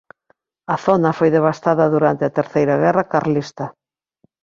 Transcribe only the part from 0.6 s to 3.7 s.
A zona foi devastada durante a Terceira Guerra Carlista.